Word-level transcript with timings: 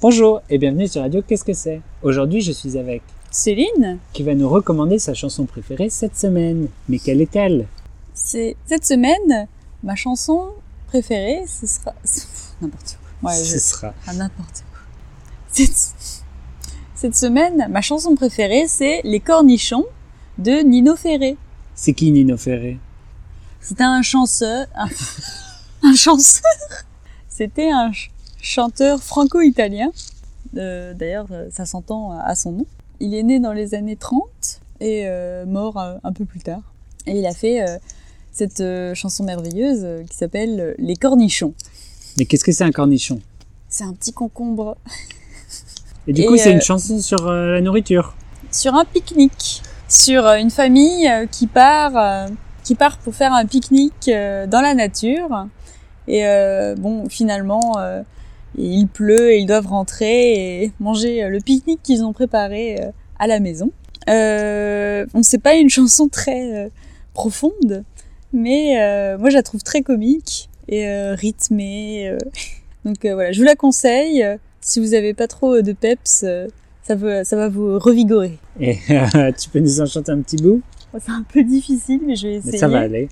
Bonjour 0.00 0.42
et 0.50 0.58
bienvenue 0.58 0.88
sur 0.88 1.02
Radio 1.02 1.22
Qu'est-ce 1.26 1.44
que 1.44 1.52
c'est? 1.52 1.80
Aujourd'hui 2.02 2.40
je 2.40 2.52
suis 2.52 2.76
avec 2.76 3.02
Céline, 3.30 3.98
qui 4.12 4.22
va 4.22 4.34
nous 4.34 4.48
recommander 4.48 4.98
sa 4.98 5.14
chanson 5.14 5.44
préférée 5.46 5.90
cette 5.90 6.16
semaine. 6.16 6.68
Mais 6.88 6.98
quelle 6.98 7.20
est-elle? 7.20 7.66
C'est 8.14 8.56
cette 8.66 8.84
semaine 8.86 9.48
ma 9.82 9.94
chanson 9.94 10.50
préférée, 10.88 11.44
ce 11.46 11.66
sera 11.66 11.94
n'importe 12.60 12.98
quoi. 13.20 13.30
Ouais, 13.30 13.36
Ce 13.36 13.54
je- 13.54 13.58
sera. 13.58 13.94
ah, 14.06 14.12
n'importe 14.14 14.64
quoi. 14.70 14.80
Cette... 15.48 16.22
cette 16.94 17.16
semaine, 17.16 17.66
ma 17.70 17.80
chanson 17.80 18.14
préférée, 18.14 18.66
c'est 18.68 19.00
Les 19.04 19.20
Cornichons 19.20 19.84
de 20.38 20.62
Nino 20.62 20.96
Ferré. 20.96 21.36
C'est 21.74 21.92
qui 21.94 22.10
Nino 22.10 22.36
Ferré? 22.36 22.78
C'était 23.60 23.84
un 23.84 24.02
chanceur, 24.02 24.66
un, 24.74 24.88
un 25.82 25.94
chanceur. 25.94 26.42
C'était 27.28 27.70
un 27.70 27.92
ch- 27.92 28.10
chanteur 28.46 29.02
franco-italien. 29.02 29.90
Euh, 30.56 30.94
D'ailleurs, 30.94 31.26
euh, 31.32 31.48
ça 31.50 31.66
s'entend 31.66 32.12
à 32.12 32.34
son 32.36 32.52
nom. 32.52 32.66
Il 33.00 33.14
est 33.14 33.22
né 33.24 33.40
dans 33.40 33.52
les 33.52 33.74
années 33.74 33.96
30 33.96 34.22
et 34.80 35.02
euh, 35.06 35.44
mort 35.46 35.78
euh, 35.78 35.96
un 36.04 36.12
peu 36.12 36.24
plus 36.24 36.40
tard. 36.40 36.60
Et 37.06 37.18
il 37.18 37.26
a 37.26 37.32
fait 37.34 37.62
euh, 37.68 37.76
cette 38.32 38.60
euh, 38.60 38.94
chanson 38.94 39.24
merveilleuse 39.24 39.80
euh, 39.82 40.02
qui 40.08 40.16
s'appelle 40.16 40.60
euh, 40.60 40.74
Les 40.78 40.94
Cornichons. 40.96 41.54
Mais 42.18 42.24
qu'est-ce 42.24 42.44
que 42.44 42.52
c'est 42.52 42.64
un 42.64 42.70
cornichon? 42.70 43.20
C'est 43.68 43.84
un 43.84 43.92
petit 43.92 44.12
concombre 44.12 44.76
Et 46.06 46.12
du 46.12 46.22
Et, 46.22 46.26
coup 46.26 46.36
c'est 46.36 46.50
euh, 46.50 46.54
une 46.54 46.60
chanson 46.62 46.98
sur 47.00 47.26
euh, 47.26 47.54
la 47.54 47.60
nourriture. 47.60 48.14
sur 48.52 48.74
un 48.74 48.84
pique-nique, 48.84 49.60
sur 49.88 50.24
euh, 50.24 50.36
une 50.36 50.50
famille 50.50 51.06
euh, 51.08 51.26
qui 51.26 51.46
part, 51.48 51.96
euh, 51.96 52.28
qui 52.64 52.74
part 52.76 52.96
pour 52.98 53.14
faire 53.14 53.32
un 53.34 53.44
pique-nique 53.44 54.08
euh, 54.08 54.46
dans 54.46 54.60
la 54.62 54.72
nature. 54.74 55.46
Et 56.08 56.24
euh, 56.26 56.74
bon, 56.76 57.08
finalement, 57.08 57.74
euh, 57.78 58.02
il 58.56 58.86
pleut 58.86 59.32
et 59.32 59.38
ils 59.38 59.46
doivent 59.46 59.66
rentrer 59.66 60.62
et 60.62 60.72
manger 60.80 61.24
euh, 61.24 61.28
le 61.28 61.40
pique-nique 61.40 61.82
qu'ils 61.82 62.04
ont 62.04 62.12
préparé 62.12 62.80
euh, 62.80 62.90
à 63.18 63.26
la 63.26 63.40
maison. 63.40 63.70
Euh, 64.08 65.06
bon, 65.12 65.22
c'est 65.22 65.38
pas 65.38 65.54
une 65.54 65.70
chanson 65.70 66.08
très 66.08 66.66
euh, 66.66 66.68
profonde, 67.14 67.84
mais 68.32 68.80
euh, 68.80 69.18
moi 69.18 69.30
je 69.30 69.34
la 69.34 69.42
trouve 69.42 69.62
très 69.62 69.82
comique 69.82 70.48
et 70.68 70.86
euh, 70.86 71.14
rythmée. 71.14 72.16
Donc 72.84 72.98
voilà, 73.02 73.32
je 73.32 73.38
vous 73.38 73.46
la 73.46 73.56
conseille. 73.56 74.24
Si 74.60 74.80
vous 74.80 74.94
avez 74.94 75.14
pas 75.14 75.28
trop 75.28 75.60
de 75.60 75.72
peps, 75.72 76.24
ça, 76.82 77.24
ça 77.24 77.36
va 77.36 77.48
vous 77.48 77.78
revigorer. 77.78 78.38
Et 78.60 78.78
tu 79.38 79.48
peux 79.50 79.58
nous 79.58 79.80
en 79.80 79.86
chanter 79.86 80.12
un 80.12 80.20
petit 80.20 80.36
bout? 80.36 80.62
C'est 80.98 81.10
un 81.10 81.24
peu 81.30 81.42
difficile, 81.42 82.00
mais 82.06 82.16
je 82.16 82.28
vais 82.28 82.34
essayer. 82.36 82.52
Mais 82.52 82.58
ça 82.58 82.68
va 82.68 82.80
aller. 82.80 83.08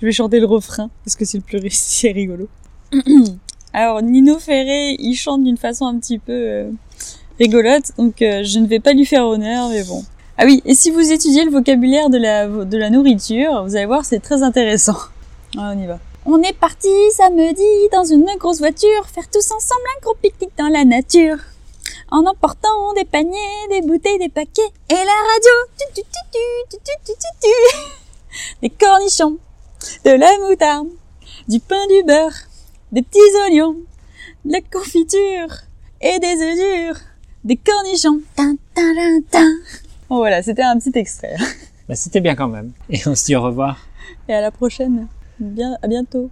Je 0.00 0.06
vais 0.06 0.12
chanter 0.12 0.40
le 0.40 0.46
refrain, 0.46 0.90
parce 1.04 1.16
que 1.16 1.24
c'est 1.24 1.38
le 1.38 1.42
plus 1.42 1.60
c'est 1.72 2.12
rigolo. 2.12 2.48
Alors 3.80 4.02
Nino 4.02 4.40
Ferré, 4.40 4.96
il 4.98 5.14
chante 5.14 5.44
d'une 5.44 5.56
façon 5.56 5.86
un 5.86 6.00
petit 6.00 6.18
peu 6.18 6.32
euh, 6.32 6.68
rigolote, 7.38 7.92
donc 7.96 8.22
euh, 8.22 8.42
je 8.42 8.58
ne 8.58 8.66
vais 8.66 8.80
pas 8.80 8.92
lui 8.92 9.06
faire 9.06 9.24
honneur, 9.24 9.68
mais 9.68 9.84
bon. 9.84 10.02
Ah 10.36 10.46
oui, 10.46 10.60
et 10.64 10.74
si 10.74 10.90
vous 10.90 11.12
étudiez 11.12 11.44
le 11.44 11.52
vocabulaire 11.52 12.10
de 12.10 12.18
la, 12.18 12.48
de 12.48 12.76
la 12.76 12.90
nourriture, 12.90 13.62
vous 13.62 13.76
allez 13.76 13.86
voir, 13.86 14.04
c'est 14.04 14.18
très 14.18 14.42
intéressant. 14.42 14.96
Ah, 15.56 15.72
on 15.74 15.80
y 15.80 15.86
va. 15.86 16.00
On 16.26 16.42
est 16.42 16.58
parti 16.58 16.88
samedi 17.12 17.62
dans 17.92 18.04
une 18.04 18.26
grosse 18.38 18.58
voiture, 18.58 19.06
faire 19.06 19.30
tous 19.30 19.50
ensemble 19.52 19.80
un 19.96 20.00
gros 20.02 20.16
pique-nique 20.20 20.58
dans 20.58 20.68
la 20.68 20.84
nature. 20.84 21.36
En 22.10 22.26
emportant 22.26 22.92
des 22.96 23.04
paniers, 23.04 23.68
des 23.70 23.82
bouteilles, 23.82 24.18
des 24.18 24.28
paquets 24.28 24.72
et 24.90 24.94
la 24.94 24.98
radio. 24.98 25.52
Tu, 25.94 26.02
des 28.62 28.70
cornichons, 28.70 29.38
de 30.04 30.10
la 30.10 30.36
moutarde, 30.48 30.88
du 31.46 31.60
pain, 31.60 31.86
du 31.86 32.02
beurre 32.04 32.47
des 32.92 33.02
petits 33.02 33.18
oignons, 33.46 33.76
de 34.44 34.52
la 34.52 34.60
confiture 34.60 35.62
et 36.00 36.18
des 36.18 36.42
œufs 36.42 36.56
durs, 36.56 37.00
des 37.44 37.56
cornichons. 37.56 38.20
Tin, 38.36 38.56
tin. 38.74 39.54
Bon 40.08 40.16
voilà, 40.16 40.42
c'était 40.42 40.62
un 40.62 40.78
petit 40.78 40.98
extrait. 40.98 41.36
Bah, 41.88 41.94
c'était 41.94 42.20
bien 42.20 42.34
quand 42.34 42.48
même. 42.48 42.72
Et 42.90 43.00
on 43.06 43.14
se 43.14 43.26
dit 43.26 43.36
au 43.36 43.42
revoir. 43.42 43.78
Et 44.28 44.34
à 44.34 44.40
la 44.40 44.50
prochaine. 44.50 45.06
Bien, 45.38 45.76
à 45.82 45.88
bientôt. 45.88 46.30